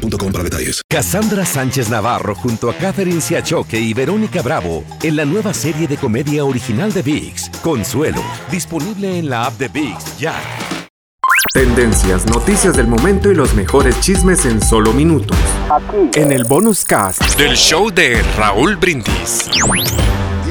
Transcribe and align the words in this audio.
boostmobile.com 0.00 0.32
para 0.32 0.44
detalles. 0.44 0.82
Cassandra 0.88 1.44
Sánchez 1.44 1.88
Navarro 1.88 2.34
junto 2.34 2.70
a 2.70 2.74
Catherine 2.74 3.20
Siachoque 3.20 3.78
y 3.78 3.94
Verónica 3.94 4.42
Bravo 4.42 4.84
en 5.02 5.16
la 5.16 5.24
nueva 5.24 5.54
serie 5.54 5.86
de 5.86 5.96
comedia 5.96 6.44
original 6.44 6.92
de 6.92 7.02
VIX, 7.02 7.50
Consuelo, 7.62 8.22
disponible 8.50 9.18
en 9.18 9.30
la 9.30 9.46
app 9.46 9.58
de 9.58 9.68
VIX 9.68 10.18
ya. 10.18 10.34
Tendencias, 11.54 12.26
noticias 12.26 12.76
del 12.76 12.86
momento 12.86 13.30
y 13.30 13.34
los 13.34 13.54
mejores 13.54 13.98
chismes 14.00 14.44
en 14.44 14.62
solo 14.62 14.92
minutos. 14.92 15.36
En 16.14 16.32
el 16.32 16.44
bonus 16.44 16.84
cast 16.84 17.22
Del 17.36 17.56
show 17.56 17.90
de 17.90 18.22
Raúl 18.36 18.76
Brindis. 18.76 19.48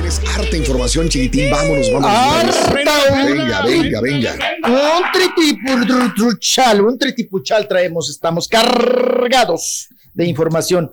Harta 0.09 0.57
información, 0.57 1.07
chiquitín. 1.07 1.51
Vámonos, 1.51 1.91
vámonos. 1.91 2.55
Venga, 2.73 3.61
venga, 3.63 4.01
venga. 4.01 4.35
Un 4.65 5.03
tritipuchal, 5.13 6.81
un 6.81 6.97
tritipuchal 6.97 7.67
traemos, 7.67 8.09
estamos 8.09 8.47
cargados 8.47 9.87
de 10.13 10.25
información. 10.25 10.91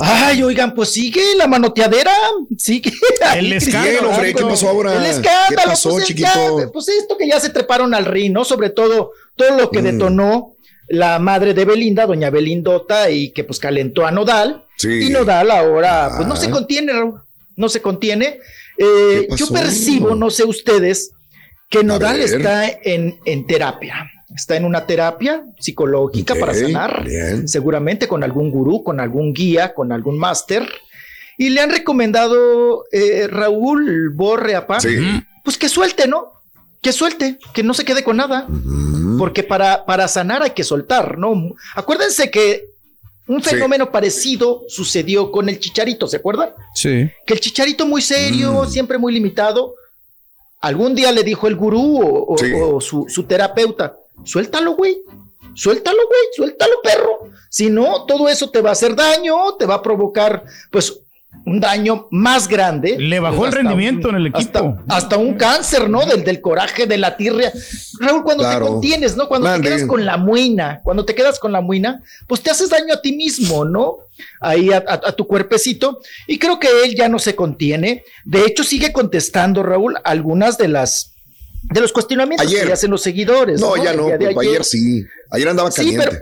Ay, 0.00 0.42
oigan, 0.44 0.74
pues 0.74 0.90
sigue 0.90 1.22
la 1.36 1.46
manoteadera, 1.48 2.12
sigue. 2.56 2.92
El 3.36 3.52
escándalo, 3.52 4.10
hombre, 4.10 4.32
¿qué 4.34 4.42
pasó 4.44 4.68
ahora? 4.68 4.94
El 4.94 5.06
escándalo, 5.06 5.48
¿Qué 5.48 5.56
pasó, 5.56 5.90
pues, 5.90 6.04
chiquito? 6.04 6.60
ya, 6.60 6.68
pues 6.72 6.88
esto 6.88 7.16
que 7.16 7.26
ya 7.28 7.40
se 7.40 7.50
treparon 7.50 7.94
al 7.94 8.04
ring, 8.04 8.32
¿no? 8.32 8.44
Sobre 8.44 8.70
todo, 8.70 9.10
todo 9.34 9.56
lo 9.58 9.70
que 9.70 9.80
Mm. 9.80 9.84
detonó 9.84 10.52
la 10.88 11.18
madre 11.18 11.52
de 11.54 11.64
Belinda, 11.64 12.06
doña 12.06 12.30
Belindota, 12.30 13.10
y 13.10 13.30
que 13.32 13.42
pues 13.44 13.58
calentó 13.58 14.06
a 14.06 14.10
Nodal. 14.12 14.64
Sí. 14.76 15.06
Y 15.06 15.10
Nodal 15.10 15.50
ahora, 15.50 16.10
pues 16.16 16.28
no 16.28 16.34
Ah. 16.34 16.36
se 16.36 16.50
contiene, 16.50 16.92
Raúl, 16.92 17.22
no 17.56 17.68
se 17.68 17.80
contiene. 17.82 18.38
Eh, 18.78 19.26
¿Qué 19.30 19.36
yo 19.36 19.48
percibo, 19.48 20.14
no 20.14 20.30
sé 20.30 20.44
ustedes, 20.44 21.10
que 21.68 21.82
Nodal 21.82 22.20
está 22.20 22.68
en, 22.68 23.18
en 23.24 23.46
terapia. 23.46 24.10
Está 24.34 24.56
en 24.56 24.64
una 24.64 24.86
terapia 24.86 25.44
psicológica 25.58 26.34
para 26.34 26.52
sanar, 26.54 27.04
bien. 27.04 27.48
seguramente 27.48 28.06
con 28.08 28.22
algún 28.22 28.50
gurú, 28.50 28.82
con 28.84 29.00
algún 29.00 29.32
guía, 29.32 29.72
con 29.72 29.92
algún 29.92 30.18
máster. 30.18 30.68
Y 31.38 31.50
le 31.50 31.60
han 31.60 31.70
recomendado, 31.70 32.84
eh, 32.92 33.28
Raúl 33.28 34.10
Borre 34.14 34.54
Apá, 34.56 34.80
Sí. 34.80 34.96
pues 35.44 35.56
que 35.58 35.68
suelte, 35.68 36.06
¿no? 36.08 36.32
Que 36.82 36.92
suelte, 36.92 37.38
que 37.54 37.62
no 37.62 37.72
se 37.74 37.84
quede 37.84 38.04
con 38.04 38.16
nada. 38.16 38.46
Porque 39.18 39.42
para, 39.42 39.86
para 39.86 40.08
sanar 40.08 40.42
hay 40.42 40.50
que 40.50 40.64
soltar, 40.64 41.18
¿no? 41.18 41.54
Acuérdense 41.74 42.30
que 42.30 42.64
un 43.28 43.42
Sí. 43.42 43.50
fenómeno 43.50 43.90
parecido 43.90 44.62
sucedió 44.68 45.30
con 45.32 45.48
el 45.48 45.58
chicharito, 45.58 46.06
¿se 46.06 46.16
acuerdan? 46.18 46.50
Sí. 46.74 47.10
Que 47.26 47.34
el 47.34 47.40
chicharito 47.40 47.84
muy 47.86 48.00
serio, 48.02 48.62
Mm. 48.64 48.68
siempre 48.70 48.98
muy 48.98 49.12
limitado, 49.12 49.74
algún 50.60 50.94
día 50.94 51.12
le 51.12 51.22
dijo 51.22 51.46
el 51.48 51.56
gurú 51.56 52.00
o, 52.02 52.34
o- 52.34 52.38
Sí. 52.38 52.52
o 52.54 52.80
su, 52.80 53.06
su 53.08 53.24
terapeuta, 53.24 53.96
suéltalo, 54.24 54.74
güey, 54.76 54.98
suéltalo, 55.54 55.98
güey, 56.06 56.20
suéltalo, 56.34 56.74
perro. 56.82 57.30
Si 57.50 57.70
no, 57.70 58.04
todo 58.06 58.28
eso 58.28 58.50
te 58.50 58.60
va 58.60 58.70
a 58.70 58.72
hacer 58.72 58.94
daño, 58.94 59.54
te 59.58 59.66
va 59.66 59.74
a 59.76 59.82
provocar, 59.82 60.44
pues, 60.70 61.00
un 61.44 61.60
daño 61.60 62.06
más 62.10 62.48
grande. 62.48 62.96
Le 62.98 63.20
bajó 63.20 63.46
el 63.46 63.52
rendimiento 63.52 64.08
un- 64.08 64.14
en 64.16 64.20
el 64.22 64.26
equipo. 64.28 64.58
Hasta, 64.88 64.94
hasta 64.96 65.16
un 65.18 65.34
cáncer, 65.34 65.88
¿no? 65.88 66.04
Del, 66.06 66.24
del 66.24 66.40
coraje, 66.40 66.86
de 66.86 66.96
la 66.98 67.16
tirria. 67.16 67.52
Raúl, 68.00 68.22
cuando 68.24 68.42
Claro. 68.44 68.64
te 68.66 68.70
contienes, 68.72 69.16
¿no? 69.16 69.28
Cuando 69.28 69.52
te 69.54 69.60
quedas 69.60 69.84
con 69.84 70.04
la 70.04 70.16
muina, 70.16 70.80
cuando 70.82 71.04
te 71.04 71.14
quedas 71.14 71.38
con 71.38 71.52
la 71.52 71.60
muina, 71.60 72.02
pues 72.26 72.40
te 72.42 72.50
haces 72.50 72.70
daño 72.70 72.94
a 72.94 73.00
ti 73.02 73.12
mismo, 73.14 73.64
¿no? 73.64 73.98
Ahí 74.40 74.72
a, 74.72 74.78
a- 74.78 75.08
a 75.08 75.12
tu 75.12 75.26
cuerpecito. 75.26 76.00
Y 76.26 76.38
creo 76.38 76.58
que 76.58 76.68
él 76.84 76.94
ya 76.96 77.08
no 77.08 77.18
se 77.18 77.34
contiene. 77.36 78.04
De 78.24 78.44
hecho, 78.44 78.64
sigue 78.64 78.92
contestando, 78.92 79.62
Raúl, 79.62 79.96
algunas 80.04 80.58
de 80.58 80.68
las 80.68 81.12
de 81.62 81.80
los 81.80 81.92
cuestionamientos 81.92 82.46
Ayer. 82.46 82.60
que 82.60 82.66
le 82.66 82.72
hacen 82.74 82.90
los 82.92 83.02
seguidores. 83.02 83.60
No, 83.60 83.76
ya 83.76 83.92
no, 83.92 84.06
Pulpo, 84.08 84.40
ayer 84.40 84.62
sí. 84.62 85.04
Ayer 85.32 85.48
andaba 85.48 85.68
Sí, 85.72 85.78
caliente. 85.78 86.06
pero 86.08 86.20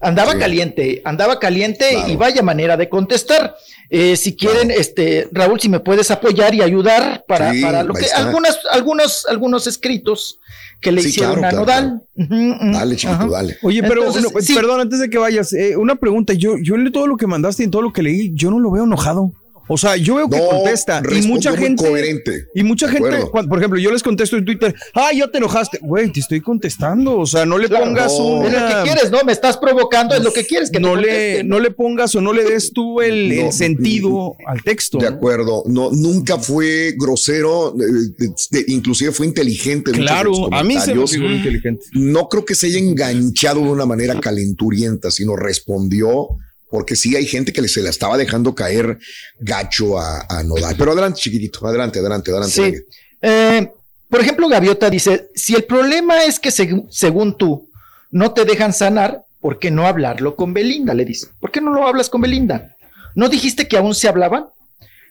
andaba 0.00 0.32
Sí. 0.32 0.38
caliente, 0.38 1.02
andaba 1.04 1.38
caliente 1.38 1.86
Claro. 1.90 2.08
y 2.12 2.16
vaya 2.16 2.42
manera 2.42 2.76
de 2.76 2.88
contestar. 2.88 3.56
Eh, 3.90 4.16
si 4.16 4.36
quieren, 4.36 4.70
este, 4.70 5.28
Raúl, 5.32 5.58
si 5.60 5.68
me 5.68 5.80
puedes 5.80 6.10
apoyar 6.10 6.54
y 6.54 6.62
ayudar 6.62 7.24
para, 7.26 7.52
Sí, 7.52 7.62
para 7.62 7.82
lo 7.82 7.94
que 7.94 8.06
algunas, 8.14 8.58
algunos, 8.70 9.26
algunos 9.28 9.66
escritos 9.66 10.38
que 10.80 10.92
le 10.92 11.02
Sí, 11.02 11.08
hicieron 11.08 11.36
claro, 11.38 11.62
a 11.62 11.64
claro, 11.64 11.90
Nodal. 12.14 12.72
Dale, 12.72 12.96
chiquito, 12.96 13.12
ajá. 13.18 13.28
dale. 13.28 13.56
Oye, 13.62 13.82
pero 13.82 14.06
Entonces, 14.06 14.22
no, 14.48 14.54
perdón, 14.60 14.80
antes 14.80 15.00
de 15.00 15.10
que 15.10 15.18
vayas, 15.18 15.52
eh, 15.52 15.76
una 15.76 15.96
pregunta. 15.96 16.34
Yo, 16.34 16.56
yo 16.62 16.76
en 16.76 16.92
todo 16.92 17.06
lo 17.06 17.16
que 17.16 17.26
mandaste 17.26 17.62
y 17.62 17.64
en 17.64 17.70
todo 17.70 17.82
lo 17.82 17.92
que 17.92 18.02
leí, 18.02 18.30
yo 18.34 18.50
no 18.50 18.60
lo 18.60 18.70
veo 18.70 18.84
enojado. 18.84 19.32
O 19.68 19.76
sea, 19.76 19.96
yo 19.96 20.16
veo 20.16 20.28
que 20.28 20.38
No, 20.38 20.48
contesta 20.48 21.02
y 21.10 21.26
mucha 21.26 21.56
gente. 21.56 21.84
coherente. 21.86 22.46
Y 22.54 22.62
mucha 22.62 22.88
gente, 22.88 23.20
cuando- 23.30 23.48
por 23.48 23.58
ejemplo, 23.58 23.78
yo 23.78 23.90
les 23.92 24.02
contesto 24.02 24.36
en 24.36 24.44
Twitter, 24.44 24.74
ah, 24.94 25.10
ya 25.14 25.28
te 25.28 25.38
enojaste. 25.38 25.78
Güey, 25.82 26.10
te 26.10 26.20
estoy 26.20 26.40
contestando. 26.40 27.18
O 27.18 27.26
sea, 27.26 27.44
no 27.44 27.58
le 27.58 27.68
Claro, 27.68 27.84
pongas 27.84 28.12
no. 28.18 28.44
Es 28.44 28.52
lo 28.52 28.58
que 28.68 28.74
quieres, 28.84 29.10
¿no? 29.10 29.18
Me 29.24 29.32
estás 29.32 29.56
provocando, 29.58 30.14
es 30.14 30.22
lo 30.22 30.32
que 30.32 30.44
quieres 30.46 30.70
que 30.70 30.78
te 30.78 30.80
no, 30.80 30.96
le, 30.96 31.02
conteste, 31.02 31.44
no 31.44 31.60
le 31.60 31.70
pongas 31.70 32.14
o 32.14 32.20
no 32.20 32.32
le 32.32 32.44
des 32.44 32.72
tú 32.72 33.00
el, 33.00 33.52
sentido 33.52 34.34
al 34.46 34.62
texto. 34.62 34.98
De 34.98 35.06
acuerdo. 35.06 35.62
No, 35.66 35.90
nunca 35.90 36.38
fue 36.38 36.94
grosero, 36.98 37.74
eh, 37.78 38.64
inclusive 38.68 39.12
fue 39.12 39.26
inteligente. 39.26 39.92
Claro, 39.92 40.52
a 40.52 40.62
mí 40.62 40.78
se 40.80 40.94
me 40.94 41.06
figura 41.06 41.34
inteligente. 41.34 41.84
No 41.92 42.28
creo 42.28 42.44
que 42.44 42.54
se 42.54 42.66
haya 42.66 42.78
enganchado 42.78 43.60
de 43.62 43.70
una 43.70 43.86
manera 43.86 44.18
calenturienta, 44.20 45.10
sino 45.10 45.36
respondió, 45.36 46.28
porque 46.70 46.96
sí 46.96 47.16
hay 47.16 47.26
gente 47.26 47.52
que 47.52 47.66
se 47.68 47.82
la 47.82 47.90
estaba 47.90 48.16
dejando 48.16 48.54
caer 48.54 48.98
gacho 49.38 49.98
a, 49.98 50.26
a 50.28 50.42
Nodal. 50.42 50.76
Pero 50.78 50.92
adelante, 50.92 51.20
chiquitito, 51.20 51.66
adelante, 51.66 51.98
adelante, 51.98 52.30
adelante. 52.30 52.52
Sí. 52.52 52.96
Eh, 53.22 53.70
por 54.08 54.20
ejemplo, 54.20 54.48
Gaviota 54.48 54.88
dice, 54.90 55.28
si 55.34 55.54
el 55.54 55.64
problema 55.64 56.24
es 56.24 56.38
que 56.38 56.50
seg- 56.50 56.86
según 56.90 57.36
tú 57.36 57.68
no 58.10 58.32
te 58.32 58.44
dejan 58.44 58.72
sanar, 58.72 59.22
¿por 59.40 59.58
qué 59.58 59.70
no 59.70 59.86
hablarlo 59.86 60.34
con 60.36 60.52
Belinda? 60.54 60.94
Le 60.94 61.04
dice, 61.04 61.28
¿por 61.40 61.50
qué 61.50 61.60
no 61.60 61.72
lo 61.72 61.86
hablas 61.86 62.08
con 62.10 62.20
Belinda? 62.20 62.74
¿No 63.14 63.28
dijiste 63.28 63.66
que 63.68 63.76
aún 63.76 63.94
se 63.94 64.08
hablaban? 64.08 64.46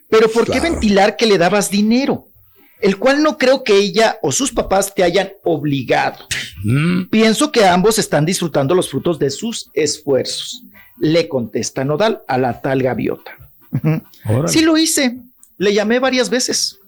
Pero 0.10 0.32
¿por 0.32 0.50
qué 0.50 0.60
ventilar 0.60 1.18
que 1.18 1.26
le 1.26 1.38
dabas 1.38 1.70
dinero? 1.70 2.28
El 2.80 2.98
cual 2.98 3.24
no 3.24 3.38
creo 3.38 3.64
que 3.64 3.76
ella 3.76 4.18
o 4.22 4.32
sus 4.32 4.52
papás 4.52 4.94
te 4.96 5.04
hayan 5.04 5.32
obligado. 5.44 6.26
Pienso 7.10 7.52
que 7.52 7.66
ambos 7.66 8.00
están 8.00 8.26
disfrutando 8.26 8.74
los 8.76 8.90
frutos 8.90 9.20
de 9.20 9.30
sus 9.30 9.70
esfuerzos. 9.74 10.64
Le 11.00 11.28
contesta 11.28 11.84
Nodal 11.84 12.22
a 12.28 12.38
la 12.38 12.62
tal 12.62 12.82
Gaviota. 12.82 13.38
Órale. 14.26 14.48
Sí 14.48 14.62
lo 14.62 14.78
hice. 14.78 15.20
Le 15.58 15.74
llamé 15.74 16.00
varias 16.00 16.30
veces. 16.30 16.80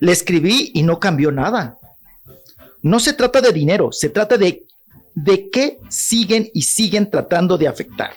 Le 0.00 0.12
escribí 0.12 0.70
y 0.74 0.82
no 0.82 1.00
cambió 1.00 1.32
nada. 1.32 1.78
No 2.82 3.00
se 3.00 3.12
trata 3.12 3.40
de 3.40 3.52
dinero, 3.52 3.90
se 3.90 4.10
trata 4.10 4.36
de 4.36 4.66
de 5.16 5.48
qué 5.50 5.80
siguen 5.88 6.48
y 6.52 6.62
siguen 6.62 7.10
tratando 7.10 7.58
de 7.58 7.66
afectar. 7.66 8.10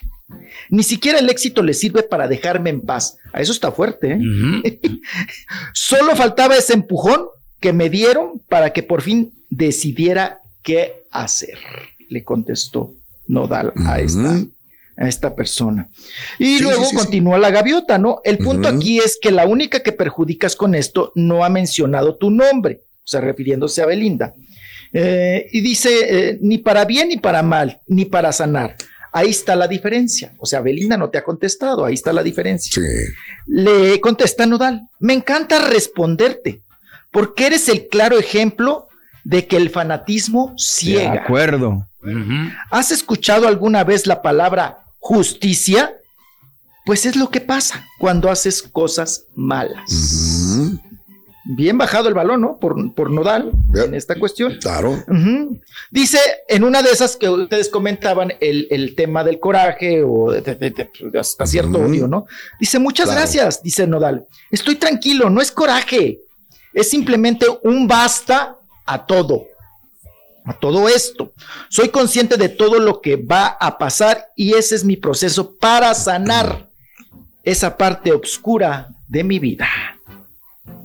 Ni 0.69 0.83
siquiera 0.83 1.17
el 1.17 1.29
éxito 1.29 1.63
les 1.63 1.79
sirve 1.79 2.03
para 2.03 2.27
dejarme 2.27 2.69
en 2.69 2.81
paz. 2.81 3.17
A 3.33 3.41
eso 3.41 3.53
está 3.53 3.71
fuerte. 3.71 4.19
¿eh? 4.21 4.79
Solo 5.73 6.15
faltaba 6.15 6.55
ese 6.55 6.73
empujón 6.73 7.25
que 7.59 7.73
me 7.73 7.89
dieron 7.89 8.41
para 8.49 8.73
que 8.73 8.83
por 8.83 9.01
fin 9.01 9.31
decidiera 9.49 10.41
qué 10.63 11.03
hacer. 11.11 11.57
Le 12.09 12.23
contestó 12.23 12.93
Nodal 13.27 13.73
a 13.85 13.99
esta, 13.99 14.39
a 14.97 15.07
esta 15.07 15.35
persona. 15.35 15.87
Y 16.39 16.57
Sí, 16.57 16.63
luego 16.63 16.83
sí, 16.83 16.89
sí, 16.89 16.91
sí. 16.91 16.95
continúa 16.97 17.37
la 17.37 17.51
gaviota, 17.51 17.97
¿no? 17.97 18.21
El 18.23 18.39
punto 18.39 18.67
aquí 18.67 18.97
es 18.99 19.17
que 19.21 19.31
la 19.31 19.45
única 19.45 19.81
que 19.81 19.91
perjudicas 19.91 20.55
con 20.55 20.73
esto 20.75 21.11
no 21.15 21.43
ha 21.45 21.49
mencionado 21.49 22.15
tu 22.15 22.31
nombre, 22.31 22.81
o 23.03 23.07
sea, 23.07 23.21
refiriéndose 23.21 23.81
a 23.81 23.85
Belinda. 23.85 24.33
Eh, 24.91 25.47
y 25.51 25.61
dice, 25.61 25.89
eh, 26.29 26.39
ni 26.41 26.57
para 26.57 26.83
bien 26.85 27.09
ni 27.09 27.17
para 27.17 27.43
mal, 27.43 27.79
ni 27.85 28.05
para 28.05 28.31
sanar. 28.31 28.75
Ahí 29.11 29.29
está 29.29 29.55
la 29.55 29.67
diferencia. 29.67 30.33
O 30.39 30.45
sea, 30.47 30.61
Belinda 30.61 30.97
no 30.97 31.09
te 31.09 31.17
ha 31.19 31.23
contestado, 31.23 31.85
ahí 31.85 31.93
está 31.93 32.11
la 32.13 32.23
diferencia. 32.23 32.81
Le 33.45 33.99
contesta 34.01 34.45
Nodal, 34.47 34.81
me 34.99 35.13
encanta 35.13 35.59
responderte, 35.67 36.61
porque 37.11 37.47
eres 37.47 37.69
el 37.69 37.87
claro 37.87 38.17
ejemplo 38.19 38.87
de 39.23 39.47
que 39.47 39.57
el 39.57 39.69
fanatismo 39.69 40.49
De 40.49 40.53
ciega. 40.57 41.13
acuerdo. 41.13 41.85
¿Has 42.71 42.91
escuchado 42.91 43.47
alguna 43.47 43.83
vez 43.83 44.07
la 44.07 44.21
palabra 44.21 44.83
justicia? 44.99 45.93
Pues 46.85 47.05
es 47.05 47.15
lo 47.15 47.29
que 47.29 47.41
pasa 47.41 47.85
cuando 47.99 48.31
haces 48.31 48.63
cosas 48.63 49.25
malas. 49.35 50.79
Bien 51.51 51.77
bajado 51.77 52.07
el 52.07 52.13
balón, 52.13 52.41
¿no? 52.41 52.57
Por, 52.57 52.93
por 52.93 53.09
Nodal 53.09 53.51
en 53.73 53.95
esta 53.95 54.15
cuestión. 54.15 54.57
Claro. 54.61 55.03
Dice, 55.89 56.19
en 56.47 56.63
una 56.63 56.81
de 56.81 56.91
esas 56.91 57.15
que 57.15 57.27
ustedes 57.27 57.69
comentaban, 57.69 58.33
el, 58.39 58.93
tema 58.95 59.23
del 59.23 59.39
coraje 59.39 60.03
o 60.03 60.31
hasta 61.19 61.47
cierto 61.47 61.79
odio, 61.79 62.07
¿no? 62.07 62.27
Dice, 62.59 62.79
muchas 62.79 63.09
gracias, 63.09 63.63
dice 63.63 63.87
Nodal. 63.87 64.27
Estoy 64.51 64.75
tranquilo, 64.75 65.29
no 65.29 65.41
es 65.41 65.51
coraje, 65.51 66.19
es 66.73 66.89
simplemente 66.89 67.45
un 67.63 67.87
basta 67.87 68.55
a 68.93 69.05
todo 69.05 69.45
a 70.45 70.53
todo 70.53 70.89
esto. 70.89 71.33
Soy 71.69 71.89
consciente 71.89 72.35
de 72.35 72.49
todo 72.49 72.79
lo 72.79 73.01
que 73.01 73.17
va 73.17 73.47
a 73.59 73.77
pasar 73.77 74.29
y 74.35 74.53
ese 74.53 74.75
es 74.75 74.83
mi 74.83 74.97
proceso 74.97 75.55
para 75.57 75.93
sanar 75.93 76.67
esa 77.43 77.77
parte 77.77 78.11
oscura 78.11 78.89
de 79.07 79.23
mi 79.23 79.37
vida. 79.37 79.67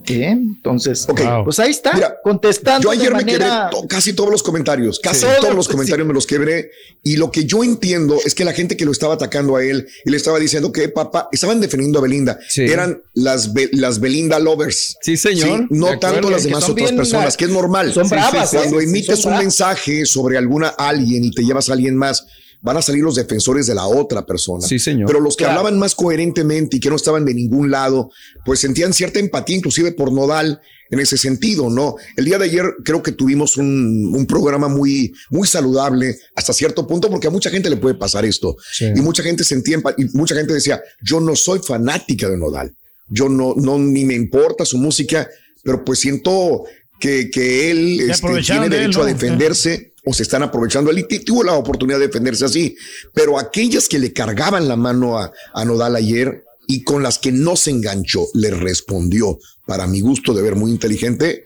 ¿Qué? 0.04 0.26
Entonces, 0.26 1.06
pues 1.44 1.58
ahí 1.58 1.70
está, 1.70 2.18
contestando. 2.22 2.84
Yo 2.84 2.90
ayer 2.90 3.14
me 3.14 3.24
quebré 3.24 3.46
casi 3.88 4.12
todos 4.12 4.30
los 4.30 4.42
comentarios, 4.42 5.00
casi 5.00 5.26
todos 5.40 5.54
los 5.54 5.68
comentarios 5.68 6.06
me 6.06 6.14
los 6.14 6.26
quebré. 6.26 6.70
Y 7.02 7.16
lo 7.16 7.30
que 7.30 7.44
yo 7.44 7.64
entiendo 7.64 8.18
es 8.24 8.34
que 8.34 8.44
la 8.44 8.52
gente 8.52 8.76
que 8.76 8.84
lo 8.84 8.92
estaba 8.92 9.14
atacando 9.14 9.56
a 9.56 9.64
él 9.64 9.88
y 10.04 10.10
le 10.10 10.16
estaba 10.16 10.38
diciendo 10.38 10.72
que 10.72 10.88
papá 10.88 11.28
estaban 11.32 11.60
defendiendo 11.60 11.98
a 11.98 12.02
Belinda, 12.02 12.38
eran 12.56 13.02
las, 13.14 13.50
las 13.72 14.00
Belinda 14.00 14.38
lovers. 14.38 14.96
Sí, 15.00 15.16
señor. 15.16 15.66
no 15.70 15.98
tanto 15.98 16.30
las 16.30 16.44
demás 16.44 16.68
otras 16.68 16.92
personas, 16.92 17.36
que 17.36 17.44
es 17.46 17.50
normal. 17.50 17.92
Son 17.92 18.08
bravas. 18.08 18.50
Cuando 18.50 18.80
emites 18.80 19.24
un 19.24 19.38
mensaje 19.38 20.04
sobre 20.06 20.36
alguna 20.36 20.68
alguien 20.68 21.24
y 21.24 21.30
te 21.30 21.42
llevas 21.42 21.70
a 21.70 21.72
alguien 21.72 21.96
más, 21.96 22.26
van 22.64 22.78
a 22.78 22.82
salir 22.82 23.04
los 23.04 23.14
defensores 23.14 23.66
de 23.66 23.74
la 23.74 23.86
otra 23.86 24.24
persona. 24.24 24.66
Sí, 24.66 24.78
señor. 24.78 25.06
Pero 25.06 25.20
los 25.20 25.36
que 25.36 25.44
hablaban 25.44 25.78
más 25.78 25.94
coherentemente 25.94 26.78
y 26.78 26.80
que 26.80 26.88
no 26.88 26.96
estaban 26.96 27.26
de 27.26 27.34
ningún 27.34 27.70
lado, 27.70 28.10
pues 28.42 28.60
sentían 28.60 28.94
cierta 28.94 29.18
empatía, 29.18 29.58
inclusive 29.58 29.92
por 29.92 30.10
Nodal, 30.10 30.62
en 30.90 30.98
ese 30.98 31.18
sentido, 31.18 31.68
¿no? 31.68 31.96
El 32.16 32.24
día 32.24 32.38
de 32.38 32.46
ayer 32.46 32.64
creo 32.82 33.02
que 33.02 33.12
tuvimos 33.12 33.58
un, 33.58 34.26
programa 34.26 34.68
muy, 34.68 35.12
muy 35.28 35.46
saludable 35.46 36.16
hasta 36.34 36.54
cierto 36.54 36.86
punto, 36.86 37.10
porque 37.10 37.26
a 37.26 37.30
mucha 37.30 37.50
gente 37.50 37.68
le 37.68 37.76
puede 37.76 37.96
pasar 37.96 38.24
esto. 38.24 38.56
Y 38.80 39.00
mucha 39.02 39.22
gente 39.22 39.44
sentía, 39.44 39.78
y 39.98 40.06
mucha 40.16 40.34
gente 40.34 40.54
decía, 40.54 40.82
yo 41.02 41.20
no 41.20 41.36
soy 41.36 41.58
fanática 41.58 42.30
de 42.30 42.38
Nodal. 42.38 42.74
Yo 43.10 43.28
no, 43.28 43.52
no, 43.56 43.78
ni 43.78 44.06
me 44.06 44.14
importa 44.14 44.64
su 44.64 44.78
música, 44.78 45.28
pero 45.62 45.84
pues 45.84 45.98
siento 45.98 46.64
que, 46.98 47.30
que 47.30 47.70
él 47.70 48.10
este, 48.10 48.40
tiene 48.40 48.70
derecho 48.70 49.02
a 49.02 49.06
defenderse 49.06 49.93
o 50.04 50.12
se 50.12 50.22
están 50.22 50.42
aprovechando. 50.42 50.90
Él 50.90 51.06
tuvo 51.24 51.42
la 51.42 51.54
oportunidad 51.54 51.98
de 51.98 52.08
defenderse 52.08 52.44
así, 52.44 52.76
pero 53.12 53.38
aquellas 53.38 53.88
que 53.88 53.98
le 53.98 54.12
cargaban 54.12 54.68
la 54.68 54.76
mano 54.76 55.18
a, 55.18 55.32
a 55.52 55.64
Nodal 55.64 55.96
ayer 55.96 56.44
y 56.66 56.82
con 56.82 57.02
las 57.02 57.18
que 57.18 57.32
no 57.32 57.56
se 57.56 57.70
enganchó, 57.70 58.26
le 58.34 58.50
respondió, 58.50 59.38
para 59.66 59.86
mi 59.86 60.00
gusto 60.00 60.34
de 60.34 60.42
ver 60.42 60.56
muy 60.56 60.70
inteligente, 60.70 61.44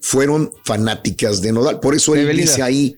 fueron 0.00 0.50
fanáticas 0.64 1.40
de 1.40 1.52
Nodal. 1.52 1.80
Por 1.80 1.94
eso 1.94 2.14
él 2.14 2.36
dice 2.36 2.62
ahí, 2.62 2.96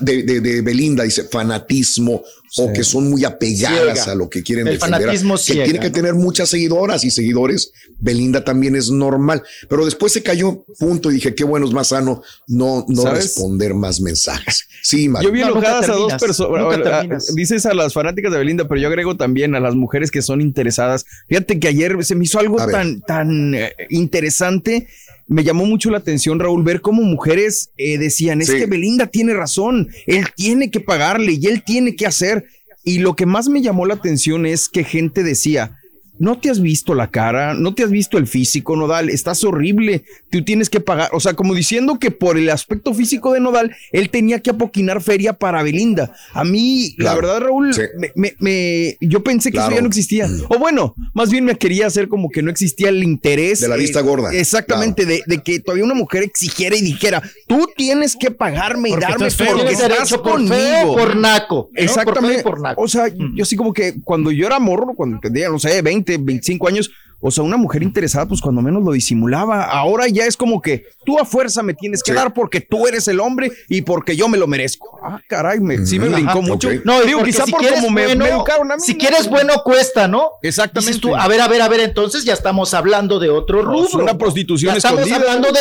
de, 0.00 0.60
Belinda, 0.62 1.04
dice 1.04 1.24
fanatismo 1.24 2.22
o 2.58 2.72
que 2.72 2.84
son 2.84 3.10
muy 3.10 3.24
apegadas 3.24 4.08
a 4.08 4.14
lo 4.14 4.30
que 4.30 4.42
quieren 4.42 4.66
El 4.66 4.74
defender. 4.74 5.00
Fanatismo 5.00 5.36
que 5.36 5.64
tiene 5.64 5.80
que 5.80 5.90
tener 5.90 6.14
muchas 6.14 6.48
seguidoras 6.48 7.04
y 7.04 7.10
seguidores. 7.10 7.72
Belinda 7.98 8.44
también 8.44 8.76
es 8.76 8.90
normal. 8.90 9.42
Pero 9.68 9.84
después 9.84 10.12
se 10.12 10.22
cayó, 10.22 10.64
punto, 10.78 11.10
y 11.10 11.14
dije, 11.14 11.34
qué 11.34 11.44
bueno, 11.44 11.66
es 11.66 11.72
más 11.72 11.88
sano 11.88 12.22
no, 12.46 12.84
no 12.88 13.10
responder 13.10 13.74
más 13.74 14.00
mensajes. 14.00 14.66
Sí, 14.82 15.10
Yo 15.22 15.32
vi 15.32 15.42
enojadas 15.42 15.88
a 15.88 15.94
dos 15.94 16.14
personas. 16.14 17.34
Dices 17.34 17.66
a 17.66 17.74
las 17.74 17.92
fanáticas 17.92 18.32
de 18.32 18.38
Belinda, 18.38 18.68
pero 18.68 18.80
yo 18.80 18.88
agrego 18.88 19.16
también 19.16 19.54
a 19.54 19.60
las 19.60 19.74
mujeres 19.74 20.10
que 20.10 20.22
son 20.22 20.40
interesadas. 20.40 21.04
Fíjate 21.28 21.58
que 21.58 21.68
ayer 21.68 22.02
se 22.04 22.14
me 22.14 22.24
hizo 22.24 22.38
algo 22.38 22.56
tan, 22.56 23.00
tan 23.00 23.54
eh, 23.54 23.74
interesante 23.90 24.88
me 25.28 25.42
llamó 25.42 25.66
mucho 25.66 25.90
la 25.90 25.98
atención, 25.98 26.38
Raúl, 26.38 26.62
ver 26.62 26.80
cómo 26.80 27.02
mujeres 27.02 27.70
eh, 27.76 27.98
decían, 27.98 28.40
es 28.40 28.50
que 28.50 28.66
Belinda 28.66 29.06
tiene 29.06 29.34
razón, 29.34 29.88
él 30.06 30.26
tiene 30.34 30.70
que 30.70 30.80
pagarle 30.80 31.32
y 31.32 31.46
él 31.46 31.62
tiene 31.64 31.96
que 31.96 32.06
hacer. 32.06 32.44
Y 32.84 32.98
lo 32.98 33.16
que 33.16 33.26
más 33.26 33.48
me 33.48 33.62
llamó 33.62 33.84
la 33.86 33.94
atención 33.94 34.46
es 34.46 34.68
que 34.68 34.84
gente 34.84 35.24
decía, 35.24 35.75
no 36.18 36.38
te 36.38 36.50
has 36.50 36.60
visto 36.60 36.94
la 36.94 37.10
cara, 37.10 37.54
no 37.54 37.74
te 37.74 37.84
has 37.84 37.90
visto 37.90 38.18
el 38.18 38.26
físico, 38.26 38.76
Nodal, 38.76 39.10
estás 39.10 39.44
horrible, 39.44 40.04
tú 40.30 40.44
tienes 40.44 40.70
que 40.70 40.80
pagar, 40.80 41.10
o 41.12 41.20
sea, 41.20 41.34
como 41.34 41.54
diciendo 41.54 41.98
que 41.98 42.10
por 42.10 42.38
el 42.38 42.48
aspecto 42.50 42.94
físico 42.94 43.32
de 43.32 43.40
Nodal, 43.40 43.74
él 43.92 44.10
tenía 44.10 44.40
que 44.40 44.50
apoquinar 44.50 45.02
feria 45.02 45.34
para 45.34 45.62
Belinda. 45.62 46.14
A 46.32 46.44
mí, 46.44 46.94
la 46.98 47.14
verdad, 47.14 47.40
Raúl, 47.40 47.74
me, 48.14 48.96
yo 49.00 49.22
pensé 49.22 49.50
que 49.50 49.58
eso 49.58 49.70
ya 49.70 49.80
no 49.80 49.88
existía. 49.88 50.28
O 50.48 50.58
bueno, 50.58 50.94
más 51.14 51.30
bien 51.30 51.44
me 51.44 51.56
quería 51.56 51.86
hacer 51.86 52.08
como 52.08 52.30
que 52.30 52.42
no 52.42 52.50
existía 52.50 52.88
el 52.88 53.02
interés. 53.02 53.60
De 53.60 53.68
la 53.68 53.76
vista 53.76 54.00
gorda. 54.00 54.32
Exactamente, 54.32 55.06
de, 55.06 55.22
que 55.44 55.60
todavía 55.60 55.84
una 55.84 55.94
mujer 55.94 56.22
exigiera 56.22 56.76
y 56.76 56.80
dijera, 56.80 57.22
tú 57.46 57.68
tienes 57.76 58.16
que 58.16 58.30
pagarme 58.30 58.90
y 58.90 58.96
darme 58.96 59.30
feria 59.30 59.54
porque 59.54 59.72
estás 59.72 60.12
conmigo. 60.14 60.96
por 60.96 61.16
naco. 61.16 61.70
Exactamente. 61.74 62.42
Por, 62.42 62.60
naco. 62.60 62.82
O 62.82 62.88
sea, 62.88 63.08
yo 63.08 63.42
así 63.42 63.56
como 63.56 63.72
que 63.72 64.00
cuando 64.02 64.30
yo 64.30 64.46
era 64.46 64.58
morro, 64.58 64.94
cuando 64.94 65.18
tenía, 65.20 65.48
no 65.48 65.58
sé, 65.58 65.82
20, 65.82 66.05
25 66.06 66.68
años, 66.68 66.90
o 67.20 67.30
sea, 67.30 67.42
una 67.44 67.56
mujer 67.56 67.82
interesada, 67.82 68.26
pues 68.26 68.40
cuando 68.40 68.60
menos 68.60 68.84
lo 68.84 68.92
disimulaba. 68.92 69.64
Ahora 69.64 70.06
ya 70.06 70.26
es 70.26 70.36
como 70.36 70.60
que 70.60 70.86
tú 71.04 71.18
a 71.18 71.24
fuerza 71.24 71.62
me 71.62 71.72
tienes 71.72 72.02
que 72.02 72.12
dar 72.12 72.34
porque 72.34 72.60
tú 72.60 72.86
eres 72.86 73.08
el 73.08 73.20
hombre 73.20 73.50
y 73.68 73.82
porque 73.82 74.16
yo 74.16 74.28
me 74.28 74.36
lo 74.36 74.46
merezco. 74.46 74.98
Ah, 75.02 75.20
caray, 75.26 75.58
me, 75.60 75.84
sí 75.86 75.98
me 75.98 76.08
brincó 76.08 76.42
mucho. 76.42 76.68
No, 76.84 77.00
digo, 77.02 77.22
quizá 77.22 77.46
por 77.46 77.66
como 77.66 77.90
me, 77.90 78.04
educaron 78.04 78.70
a 78.70 78.76
mí. 78.76 78.82
Si 78.82 78.96
quieres 78.96 79.28
bueno, 79.28 79.54
cuesta, 79.64 80.08
¿no? 80.08 80.32
Exactamente. 80.42 80.98
Tú, 81.00 81.16
a 81.16 81.26
ver, 81.26 81.40
a 81.40 81.48
ver, 81.48 81.62
a 81.62 81.68
ver, 81.68 81.80
entonces 81.80 82.24
ya 82.24 82.34
estamos 82.34 82.74
hablando 82.74 83.18
de 83.18 83.30
otro 83.30 83.62
rubro. 83.62 84.02
una 84.02 84.18
prostitución 84.18 84.72
ya 84.72 84.76
estamos 84.76 85.10
hablando 85.10 85.50
de 85.52 85.60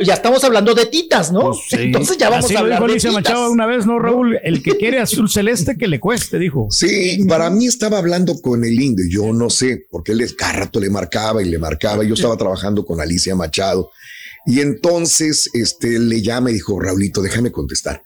ya 0.00 0.14
estamos 0.14 0.42
hablando 0.44 0.74
de 0.74 0.86
titas, 0.86 1.32
¿no? 1.32 1.52
Pues 1.52 1.72
Entonces 1.72 2.16
ya 2.16 2.30
vamos 2.30 2.50
a 2.54 2.58
hablar 2.58 2.82
de 2.82 2.94
titas. 2.94 3.12
Machado 3.12 3.50
una 3.50 3.66
vez, 3.66 3.86
¿no, 3.86 3.98
Raúl? 3.98 4.38
El 4.42 4.62
que 4.62 4.76
quiere 4.76 5.00
azul 5.00 5.28
celeste 5.28 5.76
que 5.76 5.88
le 5.88 6.00
cueste, 6.00 6.38
dijo. 6.38 6.68
Sí, 6.70 7.24
para 7.28 7.50
mí 7.50 7.66
estaba 7.66 7.98
hablando 7.98 8.40
con 8.40 8.64
el 8.64 8.80
indio, 8.80 9.04
yo 9.08 9.32
no 9.32 9.50
sé, 9.50 9.86
porque 9.90 10.12
él 10.12 10.18
cada 10.36 10.52
rato 10.52 10.80
le 10.80 10.90
marcaba 10.90 11.42
y 11.42 11.48
le 11.48 11.58
marcaba. 11.58 12.04
Yo 12.04 12.14
estaba 12.14 12.36
trabajando 12.36 12.84
con 12.84 13.00
Alicia 13.00 13.34
Machado. 13.34 13.90
Y 14.46 14.60
entonces 14.60 15.50
este, 15.52 15.98
le 15.98 16.22
llama 16.22 16.50
y 16.50 16.54
dijo, 16.54 16.80
Raulito, 16.80 17.22
déjame 17.22 17.52
contestar. 17.52 18.02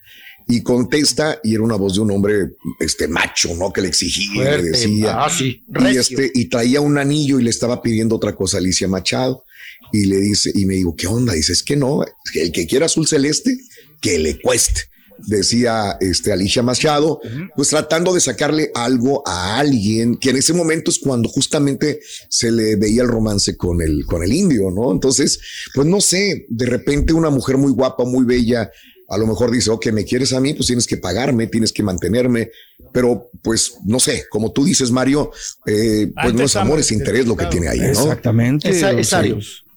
Y 0.48 0.62
contesta, 0.62 1.38
y 1.44 1.54
era 1.54 1.62
una 1.62 1.76
voz 1.76 1.94
de 1.94 2.00
un 2.00 2.10
hombre 2.10 2.50
este 2.80 3.06
macho, 3.06 3.54
¿no? 3.54 3.72
Que 3.72 3.80
le 3.80 3.88
exigía, 3.88 4.56
le 4.56 4.62
decía. 4.64 5.24
Ah, 5.24 5.30
sí. 5.30 5.64
Y, 5.68 5.96
este, 5.96 6.32
y 6.34 6.48
traía 6.48 6.80
un 6.80 6.98
anillo 6.98 7.38
y 7.38 7.44
le 7.44 7.50
estaba 7.50 7.80
pidiendo 7.80 8.16
otra 8.16 8.34
cosa 8.34 8.56
a 8.56 8.60
Alicia 8.60 8.88
Machado 8.88 9.44
y 9.92 10.06
le 10.06 10.16
dice, 10.16 10.50
y 10.54 10.66
me 10.66 10.74
digo, 10.74 10.96
¿qué 10.96 11.06
onda? 11.06 11.32
Dice, 11.32 11.52
es 11.52 11.62
que 11.62 11.76
no, 11.76 12.04
el 12.34 12.52
que 12.52 12.66
quiera 12.66 12.86
azul 12.86 13.06
celeste, 13.06 13.56
que 14.00 14.18
le 14.18 14.40
cueste. 14.40 14.82
Decía 15.26 15.96
este 16.00 16.32
Alicia 16.32 16.62
Machado, 16.62 17.20
pues 17.54 17.68
tratando 17.68 18.12
de 18.14 18.20
sacarle 18.20 18.70
algo 18.74 19.22
a 19.26 19.58
alguien 19.58 20.16
que 20.16 20.30
en 20.30 20.36
ese 20.36 20.52
momento 20.52 20.90
es 20.90 20.98
cuando 20.98 21.28
justamente 21.28 22.00
se 22.28 22.50
le 22.50 22.76
veía 22.76 23.02
el 23.02 23.08
romance 23.08 23.56
con 23.56 23.80
el, 23.82 24.04
con 24.06 24.22
el 24.22 24.32
indio, 24.32 24.70
¿no? 24.70 24.90
Entonces, 24.90 25.40
pues 25.74 25.86
no 25.86 26.00
sé, 26.00 26.46
de 26.48 26.66
repente 26.66 27.12
una 27.12 27.30
mujer 27.30 27.56
muy 27.56 27.72
guapa, 27.72 28.04
muy 28.04 28.24
bella, 28.24 28.70
a 29.08 29.18
lo 29.18 29.26
mejor 29.26 29.50
dice, 29.50 29.70
ok, 29.70 29.88
me 29.92 30.04
quieres 30.04 30.32
a 30.32 30.40
mí, 30.40 30.54
pues 30.54 30.66
tienes 30.66 30.86
que 30.86 30.96
pagarme, 30.96 31.46
tienes 31.46 31.72
que 31.72 31.82
mantenerme, 31.82 32.50
pero 32.92 33.30
pues 33.42 33.74
no 33.84 34.00
sé, 34.00 34.24
como 34.30 34.52
tú 34.52 34.64
dices, 34.64 34.90
Mario, 34.90 35.30
eh, 35.66 36.10
pues 36.20 36.34
no 36.34 36.44
es 36.44 36.56
amor, 36.56 36.80
es 36.80 36.90
interés 36.92 37.26
lo 37.26 37.36
que 37.36 37.46
tiene 37.46 37.68
ahí, 37.68 37.80
¿no? 37.80 37.88
Exactamente. 37.90 38.68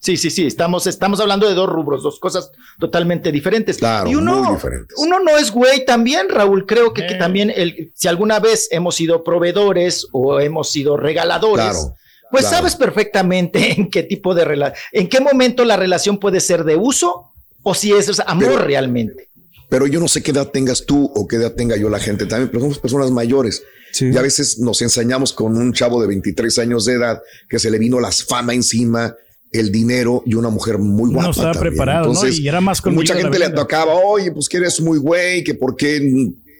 Sí, 0.05 0.17
sí, 0.17 0.29
sí, 0.29 0.45
estamos, 0.45 0.85
estamos 0.85 1.19
hablando 1.19 1.49
de 1.49 1.55
dos 1.55 1.67
rubros, 1.67 2.03
dos 2.03 2.19
cosas 2.19 2.51
totalmente 2.77 3.31
diferentes. 3.31 3.79
Claro, 3.79 4.07
y 4.07 4.13
uno, 4.13 4.43
muy 4.43 4.53
diferentes. 4.53 4.95
uno 4.99 5.19
no 5.19 5.35
es 5.35 5.49
güey 5.49 5.83
también, 5.83 6.29
Raúl. 6.29 6.67
Creo 6.67 6.93
que, 6.93 7.07
que, 7.07 7.15
también 7.15 7.49
el, 7.49 7.91
si 7.95 8.07
alguna 8.07 8.39
vez 8.39 8.67
hemos 8.69 8.93
sido 8.93 9.23
proveedores 9.23 10.05
o 10.11 10.39
hemos 10.39 10.69
sido 10.69 10.95
regaladores, 10.95 11.89
pues 12.29 12.45
sabes 12.45 12.75
perfectamente 12.75 13.71
en 13.79 13.89
qué 13.89 14.03
tipo 14.03 14.35
de 14.35 14.45
relación, 14.45 14.79
en 14.91 15.09
qué 15.09 15.21
momento 15.21 15.65
la 15.65 15.75
relación 15.75 16.19
puede 16.19 16.39
ser 16.39 16.65
de 16.65 16.75
uso 16.75 17.31
o 17.63 17.73
si 17.73 17.91
es, 17.91 18.21
amor 18.27 18.63
realmente. 18.63 19.29
Pero 19.69 19.87
yo 19.87 19.99
no 19.99 20.07
sé 20.07 20.21
qué 20.21 20.29
edad 20.29 20.49
tengas 20.49 20.85
tú 20.85 21.11
o 21.15 21.27
qué 21.27 21.37
edad 21.37 21.55
tenga 21.55 21.77
yo 21.77 21.89
la 21.89 21.97
gente 21.97 22.27
también, 22.27 22.49
pero 22.49 22.61
somos 22.61 22.77
personas 22.77 23.09
mayores. 23.09 23.63
Y 23.99 24.15
a 24.15 24.21
veces 24.21 24.59
nos 24.59 24.83
enseñamos 24.83 25.33
con 25.33 25.57
un 25.57 25.73
chavo 25.73 25.99
de 25.99 26.07
23 26.07 26.59
años 26.59 26.85
de 26.85 26.93
edad 26.93 27.23
que 27.49 27.57
se 27.57 27.71
le 27.71 27.79
vino 27.79 27.99
las 27.99 28.23
fama 28.23 28.53
encima 28.53 29.15
el 29.59 29.71
dinero 29.71 30.23
y 30.25 30.35
una 30.35 30.49
mujer 30.49 30.77
muy 30.77 31.09
guapa. 31.09 31.25
No 31.25 31.31
estaba 31.31 31.53
preparado, 31.53 32.07
Entonces, 32.07 32.39
Y 32.39 32.47
era 32.47 32.61
más 32.61 32.81
con 32.81 32.95
Mucha 32.95 33.15
gente 33.15 33.39
le 33.39 33.49
tocaba, 33.49 33.93
oye, 33.93 34.31
pues 34.31 34.47
que 34.49 34.57
eres 34.57 34.79
muy 34.81 34.97
güey, 34.97 35.43
que 35.43 35.53
por 35.53 35.75
qué 35.75 36.01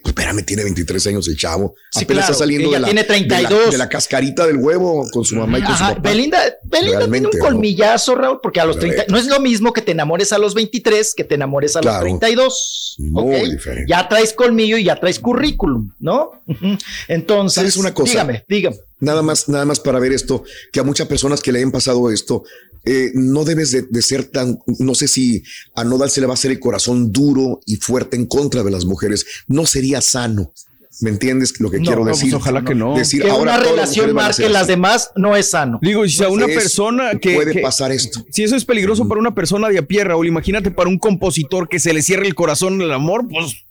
pues, 0.06 0.14
espérame, 0.14 0.44
tiene 0.44 0.62
23 0.62 1.06
años 1.08 1.26
el 1.26 1.36
chavo. 1.36 1.74
Sí, 1.90 2.06
claro. 2.06 2.20
está 2.20 2.34
saliendo 2.34 2.70
de 2.70 2.78
la, 2.78 2.86
tiene 2.86 3.02
32. 3.02 3.72
De 3.72 3.76
la, 3.76 3.88
cascarita 3.88 4.46
del 4.46 4.56
huevo 4.56 5.04
con 5.10 5.24
su 5.24 5.34
mamá 5.34 5.58
y 5.58 5.62
con 5.62 5.74
su 5.74 5.80
papá. 5.80 6.00
Belinda, 6.00 6.38
Belinda 6.62 7.10
tiene 7.10 7.26
un 7.26 7.38
colmillazo, 7.40 8.14
Raúl, 8.14 8.38
porque 8.40 8.60
a 8.60 8.64
los 8.64 8.78
30, 8.78 9.06
no 9.08 9.18
es 9.18 9.26
lo 9.26 9.40
mismo 9.40 9.72
que 9.72 9.82
te 9.82 9.90
enamores 9.90 10.32
a 10.32 10.38
los 10.38 10.54
23 10.54 11.12
que 11.12 11.24
te 11.24 11.34
enamores 11.34 11.74
a 11.74 11.82
los 11.82 11.98
32. 11.98 12.96
Muy 12.98 13.50
diferente. 13.50 13.90
Ya 13.90 14.08
traes 14.08 14.32
colmillo 14.32 14.78
y 14.78 14.84
ya 14.84 14.94
traes 14.94 15.18
currículum, 15.18 15.90
¿no? 15.98 16.40
Entonces, 17.08 17.54
¿Sabes 17.54 17.76
una 17.76 17.92
cosa? 17.92 18.12
Dígame, 18.12 18.44
dígame. 18.48 18.76
Nada 19.00 19.22
más, 19.22 19.48
nada 19.48 19.64
más 19.64 19.80
para 19.80 19.98
ver 19.98 20.12
esto, 20.12 20.44
que 20.72 20.78
a 20.78 20.84
muchas 20.84 21.08
personas 21.08 21.42
que 21.42 21.50
le 21.50 21.58
hayan 21.58 21.72
pasado 21.72 22.12
esto, 22.12 22.44
eh, 22.86 23.10
no 23.14 23.44
debes 23.44 23.72
de, 23.72 24.02
ser 24.02 24.24
tan, 24.24 24.60
no 24.78 24.94
sé 24.94 25.08
si 25.08 25.42
a 25.74 25.82
Nodal 25.82 26.08
se 26.08 26.20
le 26.20 26.28
va 26.28 26.34
a 26.34 26.34
hacer 26.34 26.52
el 26.52 26.60
corazón 26.60 27.12
duro 27.12 27.60
y 27.66 27.76
fuerte 27.76 28.16
en 28.16 28.26
contra 28.26 28.62
de 28.62 28.70
las 28.70 28.84
mujeres. 28.84 29.26
No 29.48 29.66
sería 29.66 30.00
sano. 30.00 30.52
¿Me 31.00 31.10
entiendes 31.10 31.60
lo 31.60 31.70
que 31.70 31.78
quiero 31.78 32.02
pues 32.02 32.20
decir? 32.20 32.34
ojalá 32.34 32.64
que 32.64 32.74
no. 32.74 32.96
Decir, 32.96 33.22
que 33.22 33.30
una 33.30 33.58
relación 33.58 34.14
marque 34.14 34.48
las 34.48 34.66
demás 34.66 35.10
no 35.16 35.36
es 35.36 35.50
sano. 35.50 35.78
Digo, 35.82 36.08
si 36.08 36.22
a 36.22 36.28
una 36.28 36.46
persona 36.46 37.18
que 37.18 37.34
puede 37.34 37.60
pasar 37.60 37.90
esto. 37.90 38.24
Si 38.30 38.44
eso 38.44 38.56
es 38.56 38.64
peligroso 38.64 39.06
para 39.06 39.20
una 39.20 39.34
persona 39.34 39.68
de 39.68 39.78
a 39.78 39.82
pie, 39.82 40.04
Raúl, 40.04 40.26
imagínate 40.26 40.70
para 40.70 40.88
un 40.88 40.98
compositor 40.98 41.68
que 41.68 41.80
se 41.80 41.92
le 41.92 42.02
cierre 42.02 42.26
el 42.26 42.34
corazón 42.34 42.74
en 42.74 42.82
el 42.82 42.92
amor, 42.92 43.26
pues 43.28 43.66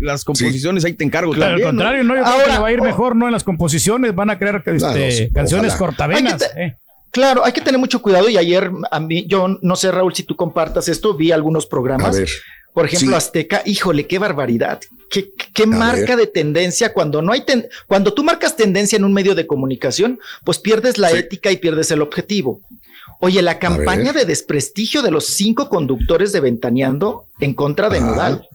las 0.00 0.24
composiciones 0.24 0.84
ahí 0.84 0.92
te 0.92 1.04
encargo 1.04 1.32
claro, 1.32 1.56
Al 1.56 1.62
contrario, 1.62 2.04
¿no? 2.04 2.14
Yo 2.14 2.24
Ahora, 2.24 2.44
creo 2.44 2.56
que 2.56 2.62
va 2.62 2.68
a 2.68 2.72
ir 2.72 2.82
mejor, 2.82 3.16
¿no? 3.16 3.26
En 3.26 3.32
las 3.32 3.42
composiciones 3.42 4.14
van 4.14 4.30
a 4.30 4.38
crear 4.38 4.62
este, 4.66 5.30
canciones 5.32 5.74
cortavenas. 5.74 6.42
Eh. 6.56 6.76
Claro, 7.10 7.44
hay 7.44 7.52
que 7.52 7.60
tener 7.60 7.80
mucho 7.80 8.00
cuidado 8.00 8.28
y 8.28 8.36
ayer 8.36 8.70
a 8.90 9.00
mí, 9.00 9.26
yo 9.26 9.48
no 9.62 9.76
sé 9.76 9.90
Raúl 9.90 10.14
si 10.14 10.22
tú 10.22 10.36
compartas 10.36 10.88
esto, 10.88 11.14
vi 11.14 11.32
algunos 11.32 11.66
programas. 11.66 12.16
A 12.16 12.20
ver. 12.20 12.28
Por 12.72 12.86
ejemplo, 12.86 13.16
Azteca, 13.16 13.62
híjole, 13.66 14.06
qué 14.06 14.18
barbaridad. 14.18 14.80
Qué, 15.10 15.32
qué 15.52 15.66
marca 15.66 16.14
de 16.14 16.28
tendencia 16.28 16.92
cuando 16.92 17.20
no 17.20 17.32
hay 17.32 17.44
cuando 17.88 18.14
tú 18.14 18.22
marcas 18.22 18.54
tendencia 18.54 18.96
en 18.96 19.04
un 19.04 19.12
medio 19.12 19.34
de 19.34 19.48
comunicación, 19.48 20.20
pues 20.44 20.60
pierdes 20.60 20.98
la 20.98 21.10
ética 21.10 21.50
y 21.50 21.56
pierdes 21.56 21.90
el 21.90 22.00
objetivo. 22.00 22.60
Oye, 23.18 23.42
la 23.42 23.58
campaña 23.58 24.12
de 24.12 24.24
desprestigio 24.24 25.02
de 25.02 25.10
los 25.10 25.26
cinco 25.26 25.68
conductores 25.68 26.32
de 26.32 26.40
Ventaneando 26.40 27.26
en 27.40 27.54
contra 27.54 27.90
de 27.90 28.00
Nodal. 28.00 28.48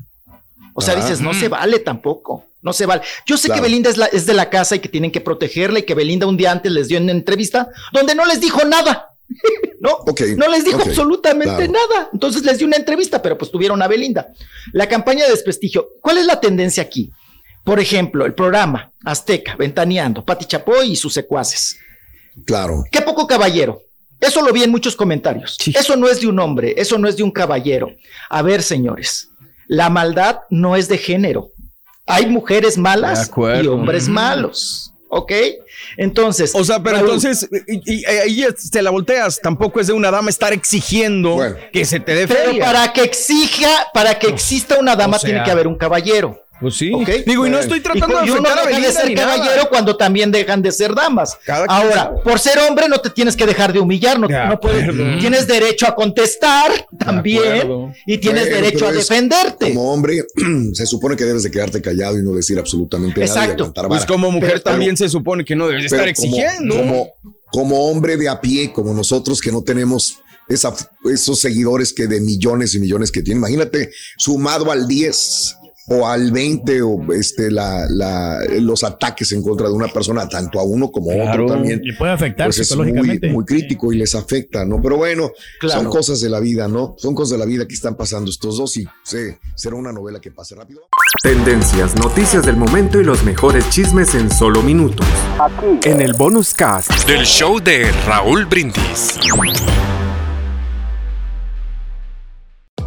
O 0.74 0.82
sea, 0.82 0.96
dices, 0.96 1.22
no 1.22 1.34
se 1.34 1.50
vale 1.50 1.80
tampoco, 1.80 2.46
no 2.66 2.74
se 2.74 2.88
vale. 2.88 3.04
Yo 3.28 3.38
sé 3.38 3.50
que 3.50 3.62
Belinda 3.62 3.92
es, 3.92 3.98
es 4.12 4.26
de 4.26 4.34
la 4.34 4.50
casa 4.50 4.76
y 4.76 4.80
que 4.80 4.90
tienen 4.90 5.12
que 5.12 5.22
protegerla 5.22 5.80
y 5.80 5.84
que 5.84 5.94
Belinda 5.94 6.26
un 6.26 6.36
día 6.36 6.52
antes 6.52 6.72
les 6.72 6.88
dio 6.88 7.00
una 7.00 7.12
entrevista 7.12 7.70
donde 7.94 8.16
no 8.16 8.26
les 8.26 8.42
dijo 8.42 8.66
nada. 8.66 9.10
no, 9.80 10.00
no 10.38 10.48
les 10.50 10.66
dijo 10.66 10.82
absolutamente 10.82 11.68
nada. 11.68 12.10
Entonces 12.12 12.44
les 12.44 12.58
dio 12.58 12.66
una 12.66 12.78
entrevista, 12.78 13.22
pero 13.22 13.38
pues 13.38 13.52
tuvieron 13.52 13.82
a 13.84 13.88
Belinda. 13.88 14.34
La 14.74 14.90
campaña 14.90 15.26
de 15.26 15.32
desprestigio, 15.32 15.90
¿cuál 16.02 16.18
es 16.18 16.26
la 16.26 16.40
tendencia 16.40 16.82
aquí? 16.82 17.12
Por 17.64 17.80
ejemplo, 17.80 18.26
el 18.26 18.34
programa 18.34 18.92
Azteca, 19.06 19.56
Ventaneando, 19.56 20.26
Pati 20.26 20.46
Chapoy 20.46 20.92
y 20.92 20.96
sus 20.96 21.14
secuaces. 21.14 21.78
Claro. 22.46 22.84
Qué 22.92 23.02
poco 23.02 23.28
caballero. 23.28 23.80
Eso 24.20 24.42
lo 24.42 24.52
vi 24.52 24.64
en 24.64 24.72
muchos 24.72 24.96
comentarios. 24.96 25.58
Eso 25.68 25.96
no 25.96 26.08
es 26.08 26.20
de 26.22 26.28
un 26.28 26.40
hombre, 26.40 26.74
eso 26.78 26.98
no 26.98 27.08
es 27.08 27.16
de 27.16 27.22
un 27.22 27.32
caballero. 27.32 27.92
A 28.30 28.42
ver, 28.42 28.64
señores, 28.64 29.30
la 29.68 29.90
maldad 29.90 30.40
no 30.50 30.76
es 30.76 30.88
de 30.88 30.98
género. 30.98 31.52
Hay 32.06 32.28
mujeres 32.28 32.78
malas 32.78 33.32
y 33.62 33.68
hombres 33.68 34.08
malos. 34.08 34.92
¿Ok? 35.08 35.32
Entonces. 35.98 36.54
O 36.56 36.64
sea, 36.64 36.82
pero 36.82 36.98
entonces, 36.98 37.48
y, 37.68 38.06
ahí 38.06 38.46
te 38.72 38.82
la 38.82 38.90
volteas. 38.90 39.40
Tampoco 39.40 39.80
es 39.80 39.88
de 39.88 39.94
una 39.94 40.12
dama 40.12 40.30
estar 40.30 40.52
exigiendo 40.52 41.38
que 41.72 41.86
se 41.86 42.00
te 42.00 42.16
dé 42.16 42.28
Pero 42.28 42.58
para 42.60 42.92
que 42.92 43.02
exija, 43.04 43.88
para 43.94 44.20
que 44.20 44.28
exista 44.28 44.78
una 44.78 44.96
dama, 44.96 45.20
tiene 45.20 45.44
que 45.44 45.52
haber 45.52 45.68
un 45.68 45.76
caballero. 45.76 46.45
Pues 46.60 46.76
sí. 46.76 46.92
Digo, 47.26 47.46
y 47.46 47.50
no 47.50 47.60
estoy 47.60 47.82
tratando 47.82 48.22
de 48.22 48.32
uno 48.32 48.50
deja 48.66 48.80
de 48.80 48.92
ser 48.92 49.14
caballero 49.14 49.68
cuando 49.70 49.98
también 49.98 50.32
dejan 50.32 50.62
de 50.62 50.72
ser 50.72 50.96
damas. 50.96 51.38
Ahora, 51.68 52.14
por 52.24 52.40
ser 52.40 52.60
hombre 52.60 52.88
no 52.88 53.00
te 53.00 53.10
tienes 53.10 53.36
que 53.36 53.46
dejar 53.46 53.74
de 53.74 53.80
humillar, 53.80 54.20
no, 54.20 54.60
puedes, 54.60 54.90
tienes 55.20 55.48
derecho 55.48 55.88
a 55.88 55.96
contestar 55.96 56.72
también 56.98 57.94
y 58.06 58.18
tienes 58.18 58.46
derecho 58.46 58.88
a 58.88 58.92
defenderte. 58.92 59.70
Como 59.70 59.94
hombre, 59.94 60.26
se 60.74 60.86
supone 60.86 61.16
que 61.16 61.26
debes 61.26 61.44
de 61.44 61.52
quedarte 61.52 61.82
callado 61.82 62.18
y 62.18 62.24
no 62.24 62.34
decir 62.34 62.58
absolutamente 62.58 63.22
nada. 63.22 63.46
Exacto. 63.46 63.74
Pues 63.88 64.06
como 64.06 64.32
mujer 64.32 64.62
también 64.62 64.96
se 64.96 65.10
supone 65.10 65.44
que 65.44 65.56
no 65.56 65.68
debes 65.68 65.86
estar 65.86 66.08
exigiendo. 66.08 66.78
Como, 66.78 67.10
como 67.52 67.90
hombre 67.90 68.18
de 68.18 68.30
a 68.30 68.40
pie, 68.40 68.72
como 68.72 68.94
nosotros 68.94 69.42
que 69.42 69.52
no 69.52 69.64
tenemos 69.64 70.20
esos 70.48 71.40
seguidores 71.40 71.92
que 71.92 72.08
de 72.08 72.22
millones 72.22 72.76
y 72.76 72.80
millones 72.80 73.12
que 73.12 73.22
tienen. 73.22 73.40
Imagínate, 73.40 73.92
sumado 74.18 74.72
al 74.72 74.88
10 74.88 75.56
o 75.88 76.08
al 76.08 76.32
20 76.32 76.82
o 76.82 77.14
este 77.14 77.52
la, 77.52 77.86
la, 77.90 78.40
los 78.60 78.84
ataques 78.84 79.32
en 79.32 79.44
contra 79.44 79.68
de 79.68 79.74
una 79.74 79.88
persona, 79.88 80.28
tanto 80.28 80.60
a 80.60 80.64
uno 80.64 80.92
como 80.92 81.12
a 81.12 81.32
otro 81.32 81.46
también. 81.46 81.82
Y 81.84 81.94
puede 81.94 82.12
afectar 82.12 82.48
pues 82.48 82.68
psicológicamente. 82.68 83.28
Es 83.28 83.34
muy, 83.34 83.46
crítico 83.46 83.94
y 83.94 83.98
les 83.98 84.16
afecta, 84.16 84.66
¿no? 84.66 84.82
Pero 84.82 84.98
bueno, 84.98 85.32
son 85.62 85.86
cosas 85.86 86.20
de 86.22 86.30
la 86.30 86.40
vida, 86.40 86.68
¿no? 86.68 86.96
Son 86.98 87.14
cosas 87.14 87.34
de 87.34 87.38
la 87.38 87.46
vida 87.46 87.68
que 87.68 87.76
están 87.76 87.96
pasando 87.96 88.32
estos 88.32 88.58
dos 88.58 88.76
y 88.78 88.88
sí, 89.04 89.18
será 89.56 89.76
una 89.76 89.92
novela 89.92 90.20
que 90.20 90.32
pase 90.32 90.56
rápido. 90.56 90.82
Tendencias, 91.22 91.96
noticias 91.96 92.46
del 92.46 92.58
momento 92.58 93.00
y 93.00 93.04
los 93.04 93.24
mejores 93.24 93.70
chismes 93.70 94.16
en 94.16 94.32
solo 94.32 94.64
minutos. 94.64 95.06
Aquí. 95.40 95.90
En 95.90 96.02
el 96.02 96.14
bonus 96.14 96.54
cast 96.54 96.92
del 97.08 97.26
show 97.26 97.60
de 97.60 97.92
Raúl 98.08 98.46
Brindis. 98.46 99.20